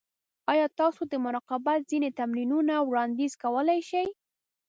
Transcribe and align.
ایا 0.51 0.67
تاسو 0.79 1.01
د 1.11 1.13
مراقبت 1.25 1.79
ځینې 1.91 2.09
تمرینونه 2.19 2.73
وړاندیز 2.89 3.33
کولی 3.43 3.79
شئ؟ 3.89 4.07